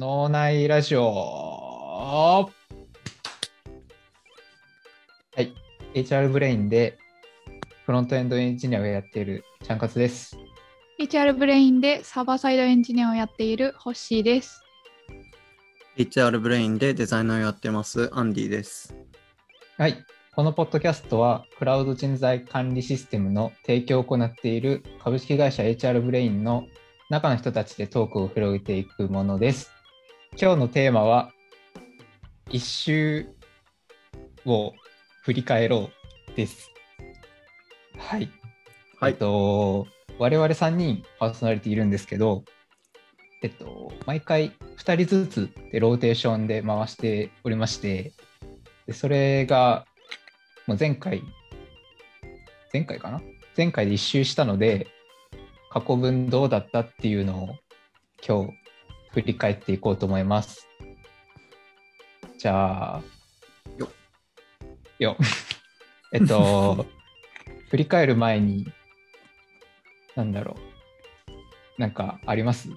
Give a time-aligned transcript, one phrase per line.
[0.00, 1.02] 脳内ラジオ。
[1.02, 2.48] は
[5.36, 5.52] い。
[5.92, 6.96] HR ブレインで
[7.84, 10.38] フロントエンドエンジニアをやっているちゃんかつです。
[10.98, 14.62] HR ブレインでサーバーサイドエンジニアをやっているホッシーです。
[15.98, 18.96] HR ブレインでデザイナーをやってますアンディです。
[19.76, 20.02] はい。
[20.34, 26.64] このポッドキャストはクラウド人材管理システムの提供を行っている株式会社 HR ブレインの
[27.10, 29.70] 中の人たちでトークを広げていくものです。
[30.36, 31.32] 今日のテーマは、
[32.48, 33.26] 一周
[34.46, 34.72] を
[35.22, 35.90] 振り返ろ
[36.32, 36.70] うです。
[37.98, 38.30] はい。
[39.00, 39.86] はい、えっと、
[40.18, 42.44] 我々3人パーソナリティいるんですけど、
[43.42, 48.12] えっと、毎回2人ずつでローテーションで回しておりまして、
[48.86, 49.84] でそれが
[50.66, 51.22] もう前回、
[52.72, 53.20] 前回かな？
[53.56, 54.86] 前回で1周したので、
[55.70, 57.48] 過去分どうだったっていうのを
[58.26, 58.59] 今日
[59.12, 60.66] 振り返っていこうと思います。
[62.38, 63.02] じゃあ、
[63.78, 63.88] よ
[64.98, 65.16] よ
[66.12, 66.86] えっと、
[67.70, 68.66] 振り返る前に、
[70.16, 71.80] なんだろう。
[71.80, 72.68] なんかあります？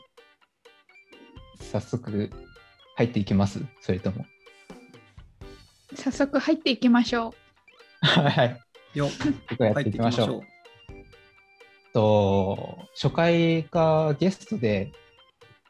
[1.60, 2.30] 早速
[2.96, 3.60] 入っていきます？
[3.82, 4.26] それとも。
[5.96, 7.34] 早速入っていきましょ
[8.02, 8.06] う。
[8.08, 8.60] はい。
[8.94, 9.10] よ
[9.60, 10.42] やっていきましょう。
[11.94, 14.92] と初回がゲストで、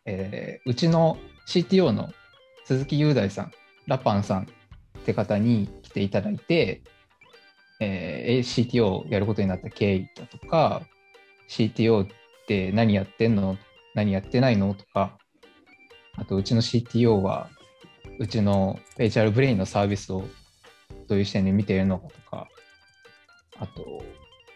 [0.06, 2.09] えー、うちの CTO の
[2.66, 3.52] 鈴木雄大さん、
[3.88, 4.45] ラパンさんっ
[5.06, 6.82] て方に来ていただいて、
[7.80, 10.84] えー、CTO をやることになった経緯だとか、
[11.50, 12.08] CTO っ
[12.48, 13.58] て何やってんの？
[13.95, 14.73] 何やってないの？
[14.73, 15.18] とか、
[16.17, 17.50] あとうちの CTO は
[18.20, 20.26] うちの HR ブレインのサービスを
[21.08, 22.48] どういう視点で見ているのかとか、
[23.60, 23.84] あと、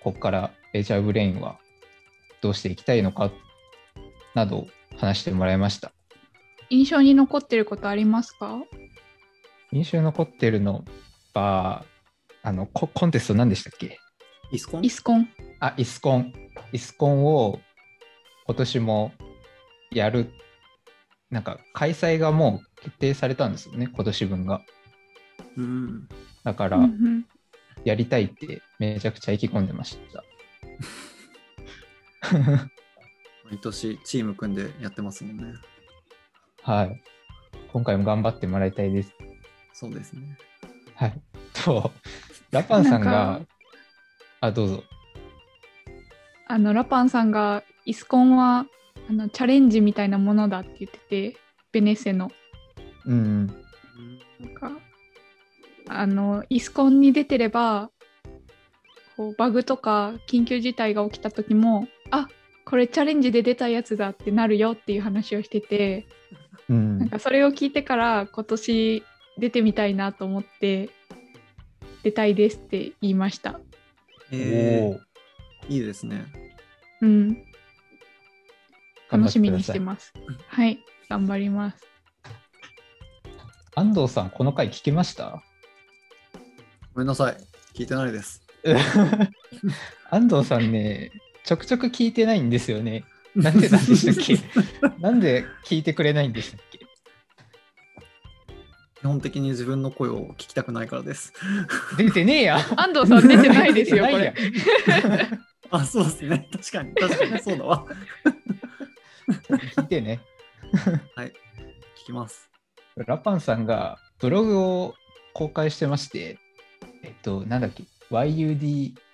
[0.03, 1.57] ここから HR ブレインは
[2.41, 3.31] どうしていきたいのか
[4.33, 4.67] など
[4.97, 5.93] 話してもらいました。
[6.69, 8.57] 印象に残ってることありますか？
[9.71, 10.83] 印象に残ってるの
[11.33, 11.85] は、
[12.43, 13.99] あのココンテスト何でしたっけ？
[14.51, 15.29] ISUCON？ISUCON。
[15.59, 16.33] あ、 ISUCON。
[16.71, 17.59] イスコンを
[18.45, 19.11] 今年も
[19.91, 20.31] やる。
[21.29, 24.61] なんか開催がもう決定されたんですよね、今年分が。
[25.57, 26.07] うん、
[26.43, 26.79] だから、
[27.83, 30.23] やりたいってめちゃくちゃ意気込んでました。
[33.49, 35.53] 毎年チーム組んでやってますもんね。
[36.63, 37.01] はい。
[37.71, 39.13] 今回も頑張ってもらいたいです。
[39.73, 40.37] そうですね。
[40.95, 41.21] はい。
[41.53, 41.91] と、
[42.51, 43.41] ラパンさんが、
[44.41, 44.83] あ、どうぞ。
[46.47, 48.65] あの、ラパンさんが、イスコンは
[49.09, 51.37] あのチャレンジみたいなものだって言ってて、
[51.71, 52.29] ベネッセの。
[53.05, 53.47] うん。
[53.47, 54.71] なんか、
[55.87, 57.91] あの、イスコンに出てれば、
[59.15, 62.27] こうバグとか緊急事態が起きた時もあ
[62.69, 66.05] これチャレンジで出たやつだってなるよっていう話をしてて、
[66.69, 69.03] うん、なんかそれを聞いてから今年
[69.37, 70.89] 出てみたいなと思って
[72.03, 73.61] 出たいですって言いました。
[74.33, 76.25] えー、いいですね。
[77.01, 77.37] うん。
[79.09, 80.11] 楽しみにしてます。
[80.49, 81.87] はい、頑張ります。
[83.75, 85.41] 安藤さん、この回聞きました？
[86.93, 87.37] ごめんなさい。
[87.73, 88.41] 聞いてないです。
[90.11, 91.11] 安藤さんね、
[91.47, 93.05] ちょくちょく聞いてないんですよね。
[93.33, 94.37] なんでなんでしたっけ？
[94.99, 96.79] なんで聞いてくれないんでしたっけ？
[98.99, 101.31] 基本的に自分の声を聞きたくないからです。
[101.97, 102.57] 出てねえや。
[102.75, 104.33] 安藤さん出てないですよ、これ。
[105.71, 106.49] あ、そうですね。
[106.51, 107.85] 確かに、確かにそうだわ。
[109.29, 110.19] 聞いてね。
[111.15, 111.31] はい、聞
[112.07, 112.49] きます。
[112.97, 114.95] ラパンさんがブログを
[115.33, 116.39] 公開してまして、
[117.03, 117.85] えっと、なんだっけ、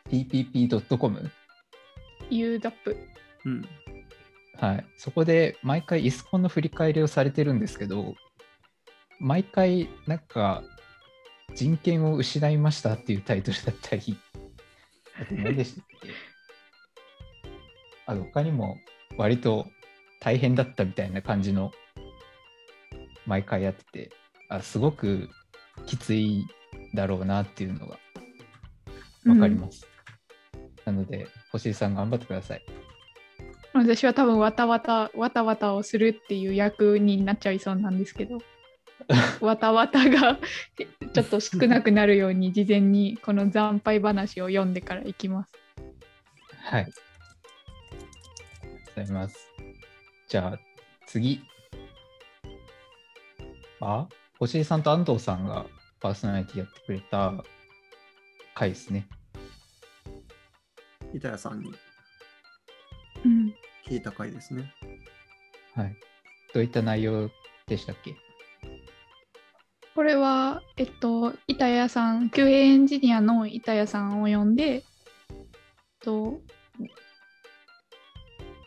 [0.09, 1.29] yudtpp.com。
[2.39, 2.97] UDAP。
[3.45, 3.65] うん。
[4.59, 4.85] はい。
[4.97, 8.15] そこで毎回イスコンの振り返りをされてるんですけど、
[9.19, 10.63] 毎回なんか
[11.55, 14.17] 人権を失いましたっていうタイトルだったり、
[15.21, 16.09] あと何でしたっけ？
[18.05, 18.77] あと他にも
[19.17, 19.67] 割と
[20.19, 21.71] 大変だったみたいな感じの
[23.25, 24.11] 毎回やってて、
[24.49, 25.29] あすごく
[25.85, 26.45] きつい
[26.93, 27.97] だろうなっていうのが
[29.25, 29.87] わかります。
[30.85, 32.61] うん、なので、星井さん頑張ってください。
[33.73, 38.37] 私は多分わたわたわたわたをするっていう役になっちゃいそうなんですけど
[39.41, 40.39] わたわたが
[41.13, 45.51] ちょっと少なくなるように事前にこの惨敗話を読んでからいきます。
[46.61, 46.83] はい。
[46.83, 47.01] ありがと
[48.67, 49.51] うございます。
[50.27, 50.59] じゃあ
[51.07, 51.41] 次。
[53.81, 54.07] あ？
[54.39, 55.65] 星井さんと安藤さんが
[55.99, 57.33] パーソナリティやってくれた
[58.55, 59.07] 回ですね。
[61.13, 61.71] 板谷さんに
[63.87, 64.73] 聞いた回ですね。
[65.75, 65.95] はい。
[66.53, 67.29] どういった内容
[67.67, 68.15] でしたっけ？
[69.95, 74.83] これは、えっと、板谷さん、QA エンジニアの板谷さんを呼んで、えっ
[76.01, 76.41] と、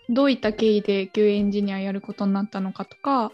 [0.08, 3.32] どういった経緯で QA エンジニアやることになったのかとか、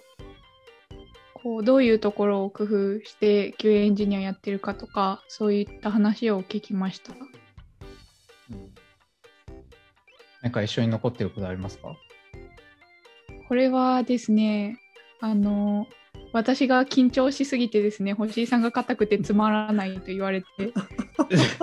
[1.34, 7.12] こうどういうところを工夫して QA エンジニアやってるかとか、そういった話を聞きました。
[10.42, 11.96] なんか一緒に残ってることありますか？
[13.48, 14.78] これはですね、
[15.20, 15.86] あの、
[16.32, 20.46] 私が緊張しすぎてですね、星井さんが硬くてつまらないと言われて、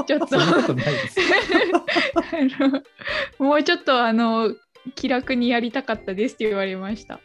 [0.08, 0.38] ちょっと
[3.44, 4.54] もうちょっとあの
[4.96, 7.20] 気楽にやりたかったですって言われました。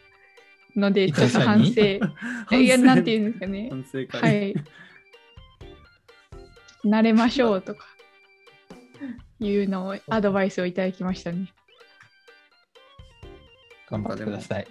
[0.75, 1.81] ので、ちょっと反省。
[2.57, 3.69] いや、なんて言うんですかね。
[3.69, 4.21] 反省会。
[4.21, 4.55] はい。
[6.83, 7.85] 慣れましょうとか、
[9.39, 11.51] いうのをアドバイスをいただきましたね。
[13.89, 14.67] 頑張ってください。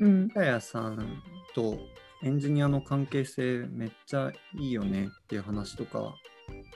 [0.00, 0.28] うん。
[0.34, 1.22] ややさん。
[1.54, 1.78] と
[2.22, 6.14] エンジニアの関係性めっちゃいいよねっていう話とか、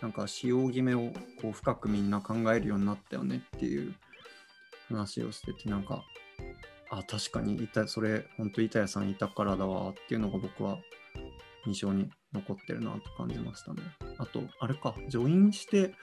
[0.03, 0.13] なん。
[0.13, 2.11] か使用決めをこう深くみん。
[2.11, 3.95] な考えるようになったよねっていう
[4.89, 5.85] 話をしてて、なん。
[5.85, 6.03] か、
[6.91, 9.09] あ、確かにいた、それ、本当板谷さん。
[9.09, 10.79] いたからだわっていうのが僕は
[11.67, 13.83] 印象に残ってるなと感じましたね。
[14.19, 15.95] あと、あれか、ジョインして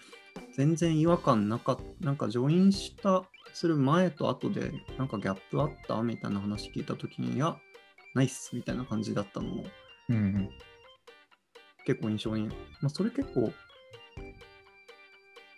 [0.55, 7.55] 全然違和感なかった、なんかジョインした、する前と後で、なんかギャップあったみたいな話聞いたときに、いや、
[8.15, 9.63] ナイスみたいな感じだったのも
[10.09, 10.49] うんうん。
[11.85, 13.51] 結構印象に、まあ、それ結構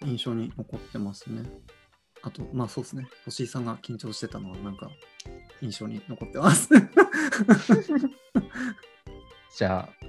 [0.04, 1.44] 印象に残ってますね。
[2.22, 4.90] あと、まあそうですね、星井さんが緊張してたのはなんか
[5.62, 6.70] 印象に残ってます。
[9.56, 10.05] じゃあ、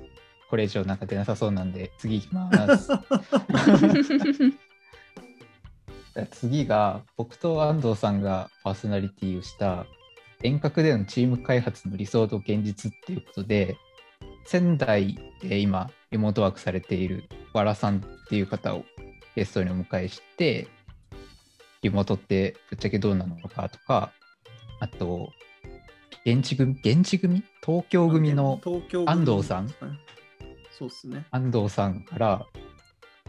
[0.48, 2.90] これ以上なんか出なさそうなんで、次行きます。
[6.30, 9.86] 次が、僕と安藤さんがパーソナリティをした、
[10.42, 13.76] 遠隔でのチーム開発の理想と現実っていうことで、
[14.44, 18.84] 仙台で今、リモートワークされているわらさんっていう方を
[19.34, 20.68] ゲストにお迎えして、
[21.82, 24.12] リモートってぶっちゃけどうなのかとか、
[24.80, 25.32] あと、
[26.24, 27.42] 現地組、現地組？
[27.64, 29.68] 東京組の東京組安藤さん？
[30.78, 31.26] そうっすね。
[31.30, 32.46] 安藤さんから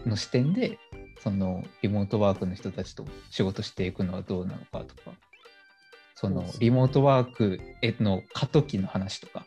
[0.05, 0.79] の視点で
[1.19, 5.17] そのリモートワークの人たちと仕事していくのはどうなのかとか
[6.15, 9.45] そのリモートワークへの過渡期の話とか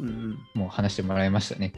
[0.00, 0.38] うんうん。
[0.54, 1.72] もう話してもらいましたね。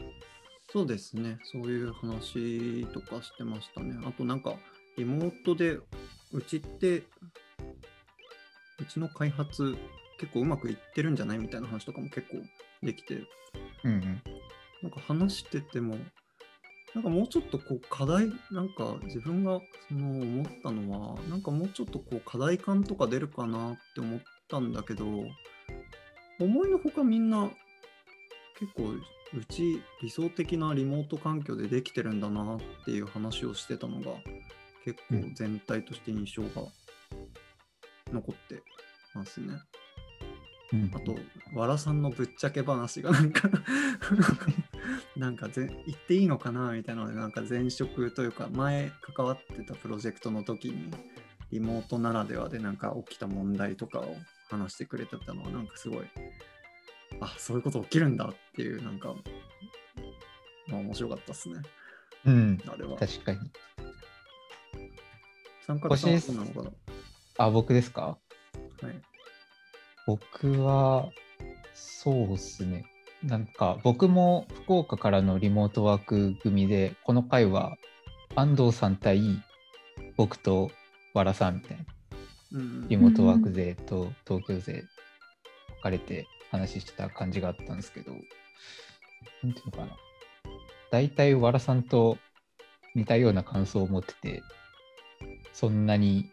[0.71, 1.39] そうですね。
[1.43, 3.95] そういう話とかしてましたね。
[4.05, 4.55] あとなんか、
[4.97, 5.77] リモートで、
[6.31, 6.97] うちって、
[8.79, 9.77] うちの開発
[10.19, 12.37] 結構うまくいってるんじゃないみたいな話とかも結構
[12.85, 13.23] できて、
[13.83, 14.21] うんうん
[14.81, 15.97] なんか話してても、
[16.95, 25.05] なんかもうちょっとこう課題、なんか自分がその思ったのは、なんかもうちょっとこう課題感とか出るかなって思ったんだけど、
[26.39, 27.49] 思いのほかみんな
[28.59, 28.89] 結構
[29.37, 34.17] うち理想的なリモート環境でできてるんだなっていう話をしてたのが
[34.83, 36.67] 結構全体として印象が
[38.11, 38.63] 残って
[39.13, 39.53] ますね。
[40.71, 41.15] うんあと、
[41.53, 43.49] わらさんのぶっちゃけ話がなんか
[45.19, 50.91] なんかぜ言っていいのかなみたいなので、なんか前職というか、前関わってたプロジェクトの時に、
[51.51, 54.15] リモートならではでなんか起きた問題とかを
[54.49, 56.05] 話してくれてたのは、なんかすごい、
[57.19, 59.13] あ、そういうこと起きるんだっていう、なんか、
[60.67, 61.55] まあ面白かったですね、
[62.25, 62.97] うん、あれは。
[62.97, 63.39] 確かに。
[65.67, 66.71] 参加さんはなのかな
[67.39, 68.17] あ、僕ですか？
[68.81, 69.01] はい。
[70.07, 71.09] 僕は、
[71.73, 72.85] そうですね。
[73.23, 77.75] なんか僕も福岡からのリモートワーク組で、この回は
[78.35, 79.21] 安藤さん対
[80.15, 80.71] 僕と
[81.13, 81.83] わらさんみたいな、
[82.53, 82.87] うんうん。
[82.87, 84.83] リモートワーク勢と東京勢
[85.77, 89.97] 分かれて話した感じがあったんですけど、なんていうのかな。
[90.91, 92.17] 大体わらさんと
[92.95, 94.41] 似たような感想を持ってて、
[95.51, 96.29] そんなに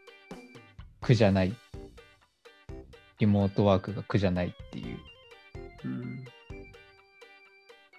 [1.00, 1.54] 苦じゃない。
[3.18, 4.98] リモートワークが苦じゃないっていう。
[5.84, 6.24] うん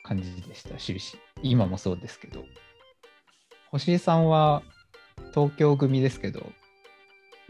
[0.07, 1.17] 感じでした、終始。
[1.43, 2.45] 今もそうですけど。
[3.71, 4.63] 星井さんは
[5.33, 6.49] 東京組ですけど、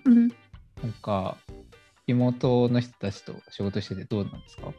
[0.05, 0.33] うん、な
[0.89, 1.37] んか、
[2.07, 4.73] リモートの人たちと仕事しててどうなんですか？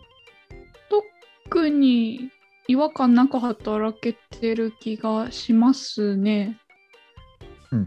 [1.47, 2.30] 特に
[2.66, 6.58] 違和感なく働けてる気がしますね。
[7.70, 7.87] うん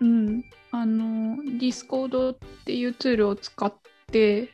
[0.00, 0.28] うん。
[0.28, 0.44] うん。
[0.72, 3.72] あの、Discord っていうツールを使っ
[4.10, 4.50] て、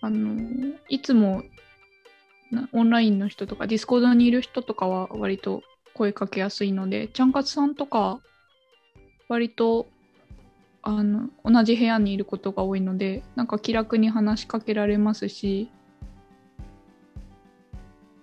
[0.00, 1.42] あの、いつもな
[2.72, 5.62] オンラインの人とか、Discord にいる人とかは割と
[5.94, 8.20] 声かけやすいので、ちゃんかつさんとか、
[9.28, 9.88] 割と
[10.82, 15.70] あの同じ部屋にいることが多いのでなんか気楽に話しかけられますし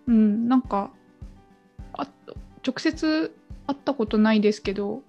[0.07, 0.91] うんなんか
[1.93, 2.07] あ
[2.65, 3.33] 直接
[3.65, 5.01] 会ったことないですけど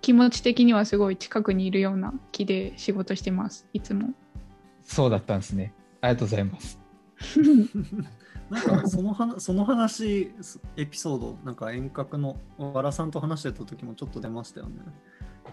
[0.00, 4.10] 気持ち的にはすごい近くにいるような気で仕事してますいつも。
[4.82, 5.72] そうだったんですね。
[6.02, 6.83] ありがとうございます。
[8.50, 10.32] なんかその話その話
[10.76, 14.76] エピソードなんか遠隔の和田さんと話してた時もちょっと出ましたよね。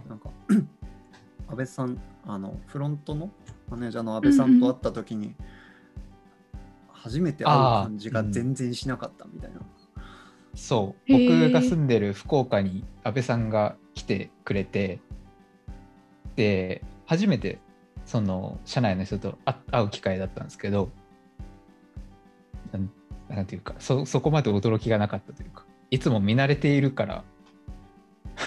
[0.08, 0.30] なんか
[1.48, 3.32] 安倍さんあのフロントの
[3.70, 5.36] マネージャーの安倍さんと会った時に、
[6.90, 9.62] 初めて会う感じが全然しなかったみたいな。
[10.54, 15.00] そうへー僕が住んでる福岡に安倍さんが来てくれて
[16.36, 17.60] で初めて
[18.06, 20.90] その社内の人と会会う機会だったんですけど
[22.72, 22.92] なん
[23.30, 27.24] なんていうかそそこまで驚きがなかったというかいつも見慣れているから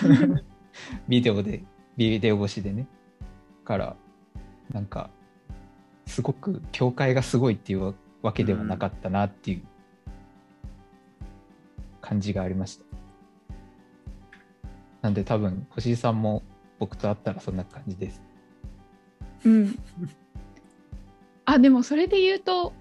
[1.09, 1.63] ビデオで
[1.97, 2.87] ビデオ越しでね
[3.65, 3.97] から
[4.73, 5.11] なんか
[6.07, 9.63] すごく境界がすごいっていうわけではなかったなっていう
[12.01, 12.85] 感じがありました。
[15.03, 16.43] なんで多分星井さんも
[16.79, 18.23] 僕と会ったらそんな感じです。
[19.45, 19.79] うん、
[21.45, 22.73] あでもそれで言うと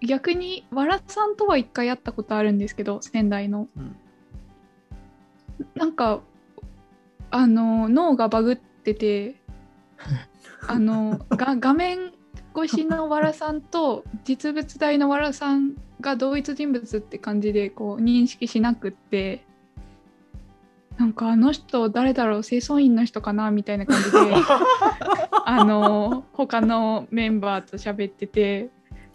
[0.00, 3.68] 逆にわらさんとは一回会ったことあるんですけど仙台の。
[3.76, 3.96] うん。
[5.74, 6.20] なんか
[7.30, 9.36] あの脳がバグってて
[10.66, 12.12] あのが画面
[12.56, 19.44] 越しのわらさんと実物大のわらさんが同一人物って感じでこう認識しなくって
[20.98, 24.18] なんかあの人誰だろう清掃員の人かなみたいな感じで
[25.46, 28.70] あの他のメンバーと喋ってて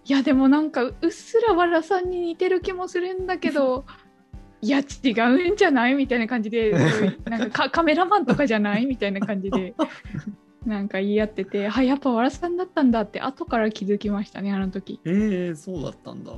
[0.07, 3.85] いやでもなんかうっすらわらさんに似てる気もするんだけど
[4.61, 6.71] いや違うんじゃないみたいな感じで
[7.25, 9.73] なんかカカメラマンとかじゃないみたいな感じで
[10.65, 14.99] なんか言い合っててあやっぱわらさんだったんだって後から気づきましたねあの時。
[15.05, 16.33] えー、そうだったんだ。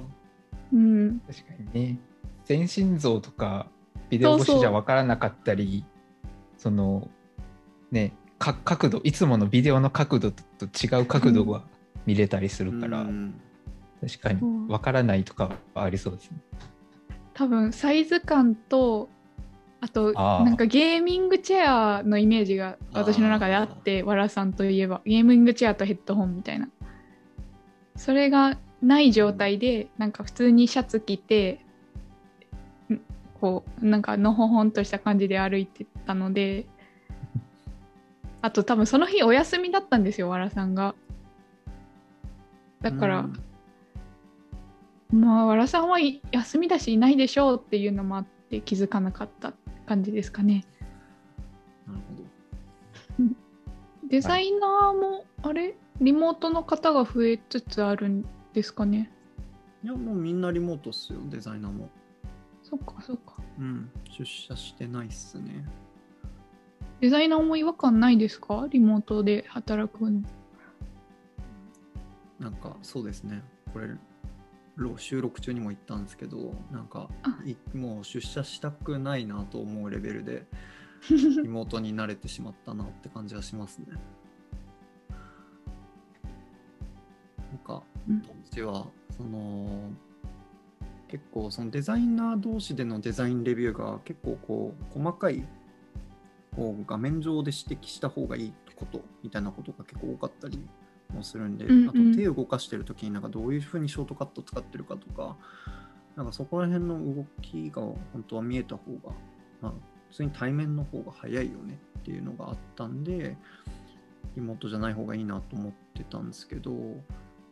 [0.74, 2.00] うん、確かにね。
[2.44, 3.68] 全身像とか
[4.10, 5.86] ビデオ越しじゃ分からなかったり、
[6.58, 7.10] その
[7.92, 11.64] ねか角度いつものビデオの角度と違う角度が
[12.06, 13.42] 見れたりするから、うん
[14.02, 14.40] 確かに。
[14.40, 16.38] そう分からないとかはありそうですね。
[17.34, 19.10] 多分サイズ感と
[19.80, 25.02] あとなんかゲーミングチェアのイメージが私の中であってわらさんといえば。
[25.06, 26.70] ゲーミングチェアとヘッドホンみたいな。
[27.96, 31.66] それがない状態でなんか普通にシャツ着て
[32.92, 33.00] ん
[33.42, 36.68] こうなんかのほほんとした感じで歩いてたので
[38.42, 40.94] あと多分その日お休みだったんですよわらさんが。
[42.82, 43.47] だから、うん
[45.12, 49.54] まあ、わらさんはい休みだしいないでしょうっていうのもあって気づかなかった
[49.86, 50.66] 感じですかね。
[51.88, 52.28] なるほど。
[54.10, 59.12] デザイナーも、あれリモートの方が増えつつあるんですかね。
[59.84, 61.90] いや、もうみんなリモートっすよ、デザイナーも。
[62.64, 63.36] そっかそっか。
[63.60, 65.66] うん、出社してないっすね。
[67.00, 68.68] デザイナーも違和感ないですか？
[68.70, 70.22] リモートで働くの。
[72.40, 73.42] なんか、そうですね。
[73.74, 73.96] これ、ろ
[74.98, 77.10] 収録中にも言ったんですけど、なんか
[77.74, 80.46] もう出社したくないなと思うレベルで、
[81.10, 83.86] リモートに慣れてしまったなって感じはしますね。
[87.52, 89.92] なんか、うん当時は、その、
[91.08, 95.48] 結構そのデザイナー同士でのデザインレビューが結構こう細かい
[96.56, 100.60] こう画面上で指摘した方がいいことみたいなことが結構多かったり
[101.14, 101.90] もするんで、うんうん。
[101.90, 105.36] あと手を動かしてる時になんかどういうふうにショートカット使ってるかとか
[106.16, 109.14] なんかそこら辺の動きが本当は見えた方が、
[109.62, 109.74] まあ、
[110.10, 113.38] 普通に対面の方が早いよねっていうのがあったんで
[114.36, 116.72] リモートじゃない方がいいなと思ってたんですけど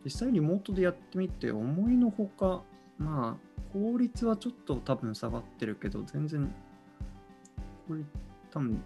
[0.03, 2.63] 実際リモートでやってみて思いのほか
[2.97, 6.53] まあ効率はちょっと多分下がってるけど全然
[7.87, 8.01] これ
[8.51, 8.81] 多分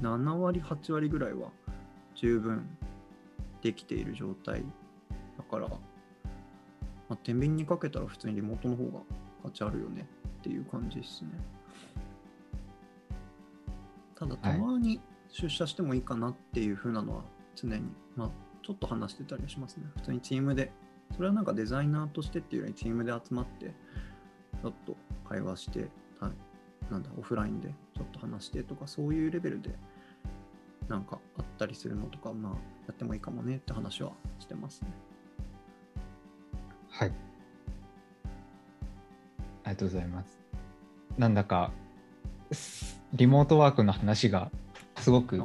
[0.00, 1.48] 7割8割ぐらいは
[2.14, 2.68] 十分
[3.62, 4.62] できている状態。
[5.38, 5.78] だから、ま
[7.10, 9.00] あ、天秤にかけたら普通にリモートの方が
[9.42, 11.30] 価値あるよねっていう感じですね。
[14.16, 15.00] ただたまに
[15.30, 17.82] 出社してもいいかなっていう風なのは常に、
[18.16, 18.30] まあ、
[18.62, 19.84] ちょっと話してたりはしますね。
[19.96, 20.72] 普通にチームで。
[21.14, 23.74] それはなんかデザイナーとしてっていうよりチームで集まって
[24.62, 24.96] ちょっと
[25.28, 26.32] 会話して、はい、
[26.90, 29.70] なんだオフラインでちょっと話してとかそういうレベルで
[30.88, 32.58] なんかあったりするのとかまあや
[32.92, 34.88] ってもいいかもねって話はしてますね
[36.92, 37.12] はい。
[39.64, 40.38] ありがとうございます。
[41.16, 41.72] なんだか、
[42.52, 44.50] すリモートワークの話が
[44.96, 45.42] すごく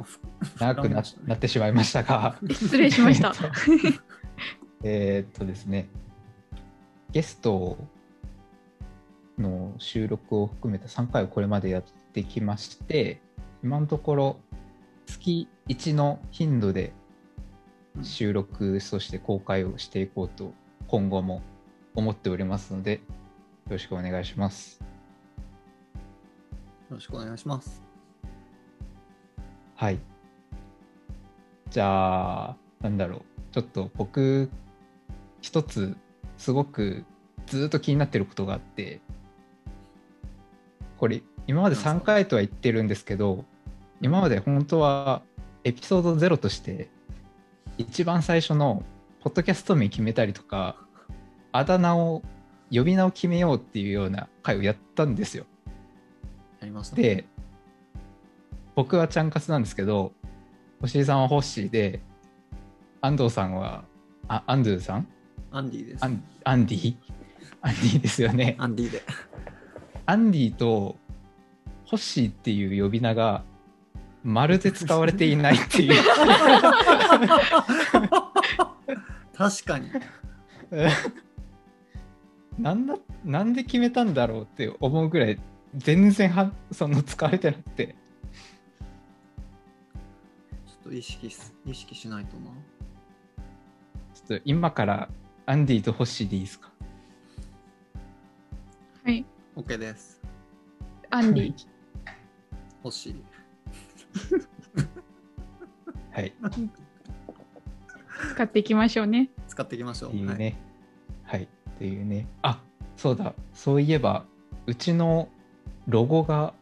[0.58, 3.32] 長くな,、なってしまいましたが失礼しました。
[4.84, 5.88] えーっとですね
[7.10, 7.78] ゲスト
[9.38, 13.20] の収録を含めた3回をこれまでやってきまして
[13.62, 14.36] 今のところ
[15.08, 16.92] 月1の頻度で
[18.02, 20.52] 収録そして公開をしていこうと
[20.86, 21.42] 今後も
[21.94, 23.00] 思っておりますのでよ
[23.70, 24.80] ろしくお願いします。
[26.88, 27.82] よろしくお願いします。
[29.74, 29.98] はい。
[31.68, 33.22] じゃあ、なんだろう。
[33.52, 34.48] ちょっと僕、
[35.42, 35.98] 一つ、
[36.38, 37.04] すごく
[37.46, 39.02] ずっと気になってることがあって、
[40.96, 43.44] これ、今まで3回とは言ってるんですけど、
[44.00, 45.22] 今まで本当は
[45.64, 46.88] エピソード0として、
[47.76, 48.82] 一番最初の
[49.20, 50.76] ポッドキャスト名決めたりとか、
[51.52, 52.22] あだ名を、
[52.70, 55.46] 呼び名を決めようっていうような回をやったんですよ。
[56.60, 56.90] やりまね。
[56.94, 57.24] で
[58.74, 60.12] 僕はちゃんかすなんですけど
[60.80, 62.00] 星井さんはホッシーで
[63.00, 63.84] 安藤さんは
[64.28, 65.08] あアンドゥさん？
[65.50, 66.04] アンディです。
[66.04, 66.94] アンアンディ？
[67.62, 69.02] アンディですよねアンディで。
[70.06, 70.96] アンディと
[71.86, 73.44] ホッシーっていう呼び名が
[74.24, 76.02] まるで使われていないっていう
[79.36, 79.90] 確かに。
[82.58, 85.38] なんだなんで決めたんだろうって思うぐらい
[85.76, 87.94] 全然はその使われてなくて
[90.66, 92.50] ちょっと意識す意識しないとな。
[94.14, 95.08] ちょっと今から
[95.46, 96.70] アンディとホッシーでいいですか？
[99.04, 99.24] はい。
[99.56, 100.20] OK です。
[101.10, 101.54] アンディ。
[102.84, 103.24] 欲しい。
[106.12, 106.32] はい
[108.32, 109.30] 使っていきましょうね。
[109.46, 110.10] 使っていきましょう。
[110.10, 110.56] っていうはいね。
[111.22, 111.44] はい。
[111.44, 111.46] っ
[111.78, 112.26] ていうね。
[112.42, 112.60] あ
[112.96, 113.34] そうだ。
[113.54, 114.24] そういえば、
[114.66, 115.28] うちの
[115.86, 116.52] ロゴが、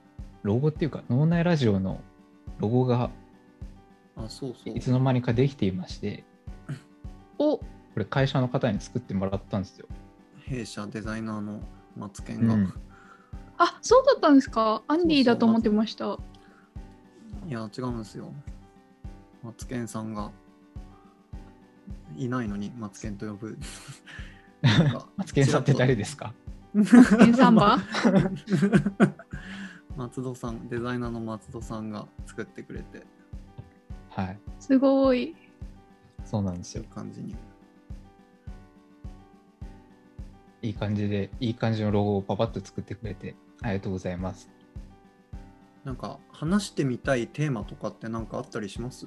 [0.43, 2.01] ロゴっていうか、脳内ラジオの
[2.59, 3.11] ロゴが
[4.17, 4.81] あ、そうそうい。
[4.81, 6.25] つの間にかできていまして、
[7.39, 7.65] おこ
[7.97, 9.87] れ会社の方に作ってもらったんですよ。
[10.45, 11.61] 弊社デザイナーの
[11.97, 12.55] マツケンが。
[12.55, 12.73] うん
[13.59, 14.83] あそうだったんですか？
[14.87, 16.19] アンディだと思ってました。
[17.47, 18.33] いや、違うんですよ。
[19.43, 20.33] マツケンさんが
[22.17, 23.59] いないのにマツケンと呼ぶ。
[25.17, 26.35] マツケンさんって誰ですか？
[26.75, 26.81] ケ
[27.29, 27.79] ンサンバ
[29.97, 33.07] 松戸さん、デザイナーの松戸さんが作ってくれて、
[34.11, 34.39] はい。
[34.59, 35.35] すごい。
[36.25, 36.89] そうなんですよいう。
[36.91, 37.37] 感じに。
[40.63, 44.51] いい感じで、いい感じのロゴをパパッと作ってくれて、ありがとうございます。
[45.87, 49.07] なんか話してみたいテーマとかって何かあったりします？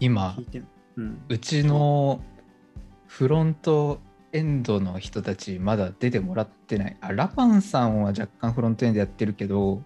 [0.00, 0.34] 今。
[0.96, 1.22] うん。
[1.28, 2.22] うちの
[3.06, 4.00] フロント
[4.32, 6.96] エンドの人たちまだ出てもらってない。
[7.02, 9.82] あ、ラパンさんは若干フロントエンドやってるけど、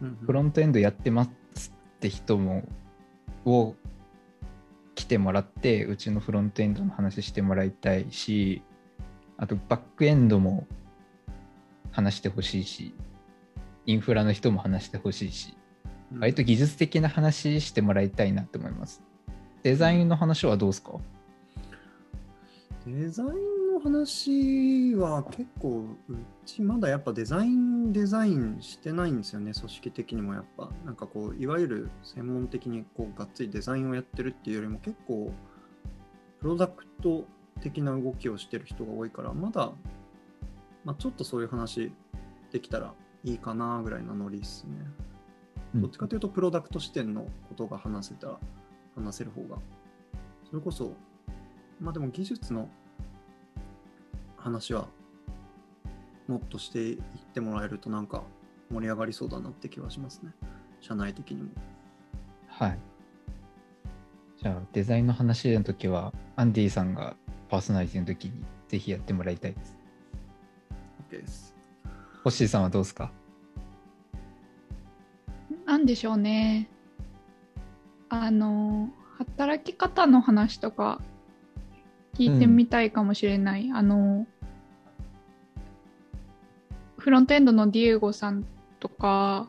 [0.00, 1.24] うんフロントエンドやってま
[1.56, 2.62] すって人も
[3.44, 3.74] を
[4.94, 8.62] 来てもらってうちのフロントエンドの話してもらいたいし
[9.36, 10.68] あとバックエンドも
[11.90, 12.94] 話してほしいし
[13.88, 15.56] インフラの人も話してほしいし
[16.12, 16.20] うん。
[16.20, 19.02] 割と技術的な話してもらいたいなと思います。
[19.62, 20.92] デザインの話はどうですか？
[22.86, 30.70] デザインの話は結構うちまだやっぱデザインデザインしてないんですよね組織的にもやっぱ。
[30.84, 35.32] なんかこういわゆる専門的にこうがっつりデザインをやってるっていうよりも結構
[36.40, 37.24] プロダクト
[37.62, 39.72] 的な動きをしてる人が多いからまだ、
[40.84, 41.90] まあ、ちょっとそういう話
[42.52, 42.92] できたら
[43.24, 48.38] いいかなぐらいなノリですね、うんどっちかというとプロダクト視点のことが話せたら
[48.96, 49.58] 話せる方が
[50.48, 50.94] それこそ
[51.78, 52.70] まあでも技術の
[54.38, 54.88] 話は
[56.26, 56.98] もっとしていっ
[57.34, 58.22] てもらえるとなんか
[58.70, 60.30] 盛り上がりそうだなって気はしますね。
[60.80, 61.50] 社内的にも。
[62.48, 62.78] はい
[64.42, 67.16] じゃあデザインの話の時はアンディさんが
[67.48, 69.76] パーソナリティの時にぜひやってもらいたいです
[71.10, 71.57] OK です。
[72.28, 73.10] ホッシーさんはどうですか？
[75.64, 76.68] なんでしょうね。
[78.10, 81.00] あの、働き方の話とか
[82.12, 83.70] 聞いてみたいかもしれない。
[83.72, 84.26] あの、
[86.98, 88.44] フロントエンドのディエゴさん
[88.78, 89.48] とか、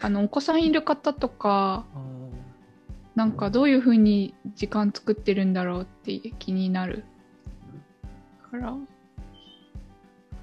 [0.00, 1.86] あの、お子さんいる方とか、
[3.14, 7.04] なんかどういうふうに時間作ってるんだろうって気になる
[8.50, 8.76] から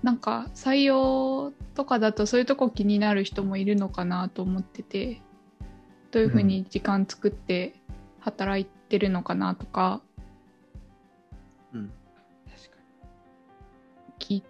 [0.06, 5.20] なんか採用とかだとそういうとこ気になる人もいるのかなと思ってて
[6.12, 7.74] どういうふうに時間作って
[8.20, 10.04] 働いてるのかなとか
[11.74, 11.92] うん。
[12.46, 12.78] 確か
[14.20, 14.44] 聞い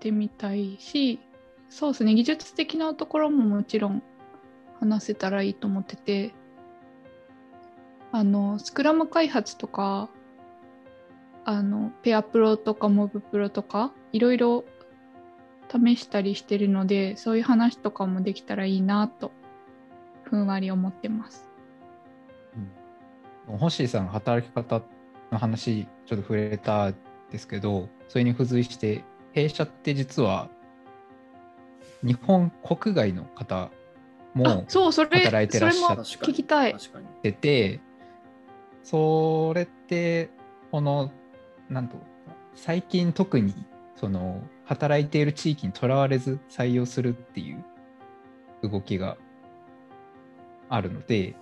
[0.00, 1.20] てみたいし
[1.68, 4.02] そうですね技術的なところももちろん
[4.80, 6.32] 話せたらいいと思ってて
[8.10, 10.08] あのスクラム開発とか
[11.44, 14.64] あのペアプロとかモブプロとかいろいろ
[15.70, 19.32] 試したりしてるのでそういう話とかもできたらいいなと
[20.24, 21.48] ふんわり思ってます。
[23.46, 24.82] ホッシーさんが働き方
[25.30, 26.94] の話ちょっと触れたん
[27.30, 30.48] ですけどそれに付随して弊社って実は
[32.02, 33.70] 日本国外の方あ
[34.34, 35.96] もそうそれ働いてらっしゃっ。
[37.22, 37.80] てて
[38.82, 40.30] それって
[40.70, 41.12] この
[41.68, 41.96] なんと
[42.54, 43.54] 最近特に
[43.96, 47.64] その働いている地域にとらわれず採用するっていう
[48.68, 49.16] 動きが
[50.68, 51.36] あるので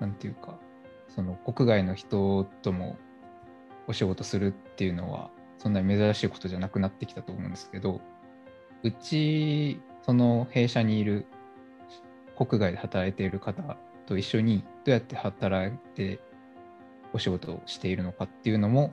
[0.00, 0.58] なんていうか
[1.08, 2.96] その国外の人とも
[3.86, 8.00] お仕事するっていうのはそんなに珍しいことじゃなくなってきたと思うんですけど
[8.82, 11.26] うちその弊社にいる
[12.36, 16.18] 国外で働いている方と一緒にどうやって働いて
[17.12, 18.92] お仕事をしているのかっていうのも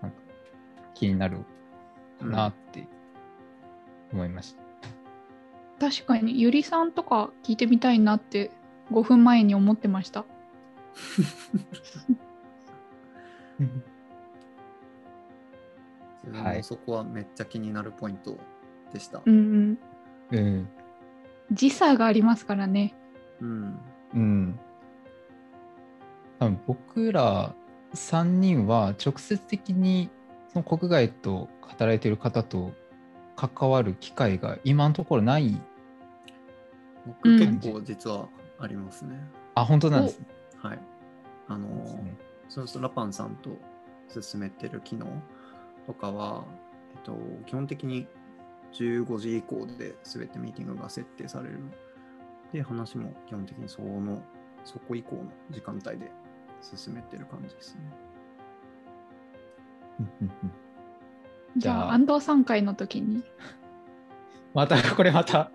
[0.00, 0.16] なんか
[0.94, 1.38] 気になる
[2.18, 2.88] かなって
[4.12, 4.62] 思いました。
[5.90, 8.50] 確かにゆりさんとか聞いてみたいなって
[8.92, 10.24] 5分前に思ってました。
[13.58, 13.72] 自
[16.30, 18.38] 分はいもそこはめっちゃ気になるポイント
[18.92, 19.22] でした。
[19.24, 19.78] うん
[20.30, 20.68] うん、うん、
[21.50, 22.94] 時差がありますからね。
[23.40, 23.78] うん。
[24.14, 24.60] うん。
[26.38, 27.54] 多分僕ら
[27.94, 30.10] 3人は直接的に
[30.52, 32.72] その国外と働いている方と
[33.48, 35.60] 関わる機会が今のところない。
[37.06, 38.28] 僕うん結構実は
[38.58, 39.18] ありますね。
[39.54, 40.26] あ、本当なんですね。
[40.58, 40.78] はい。
[41.48, 42.16] あのね
[42.48, 43.58] そうするとラパンさんと
[44.08, 45.06] 進めてる機能
[45.86, 46.44] とかは、
[46.94, 48.06] えっと、基本的に
[48.72, 51.60] 15時以降で全てミーティングが設定される。
[52.52, 54.22] で、話も基本的にその、
[54.64, 56.10] そこ以降の時間帯で
[56.60, 57.80] 進めてる感じですね。
[61.56, 63.22] じゃあ安藤さん会の時に。
[64.54, 65.50] また、これまた。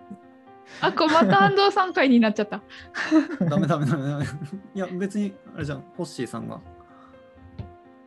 [0.80, 2.62] あこれまた安藤さん会になっちゃった。
[3.44, 4.24] ダメダメダメダメ。
[4.74, 6.60] いや、別に、あれじゃん、ホッシーさんが、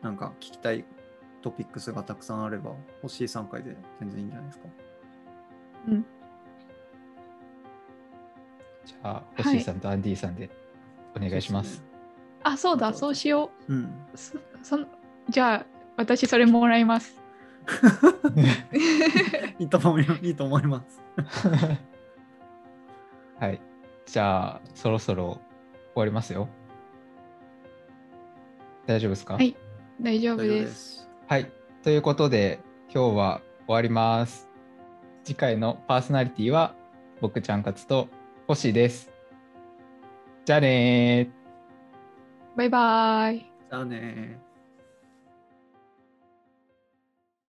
[0.00, 0.84] なんか聞きたい
[1.42, 4.68] トピックスがたくさんあれば、ホッシー3回で全然いいんじゃないですか？
[5.88, 6.06] うん、
[8.84, 10.48] じゃあ、星井さんとアンディさんで
[11.16, 11.84] お願いします。
[12.44, 13.76] あそうだそうしよそう。
[13.76, 13.84] うん。
[14.12, 14.16] う。
[14.16, 14.86] そそん
[15.28, 17.21] じゃあ私それもらいます。
[19.58, 20.24] いいと思います。
[20.24, 21.00] いいと思います。
[23.38, 23.60] はい。
[24.06, 25.40] じゃあ、そろそろ終
[25.96, 26.48] わりますよ。
[28.86, 29.34] 大丈夫ですか？
[29.34, 29.56] はい
[30.00, 30.48] 大丈夫で。
[30.48, 31.08] ですす。
[31.28, 31.50] はい。
[31.82, 32.60] ということで、
[32.92, 34.48] 今日は終わります。
[35.24, 36.74] 次回のパーソナリティは、
[37.20, 38.08] 僕ちゃんかつと
[38.48, 39.10] 星です。
[40.44, 42.58] じゃあねー。
[42.58, 43.38] バイバイ。
[43.38, 44.51] じゃあねー。